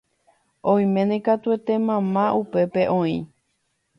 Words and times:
oiméne 0.71 1.17
katuete 1.25 1.73
mamá 1.87 2.23
upépe 2.41 2.81
oĩ 2.99 3.15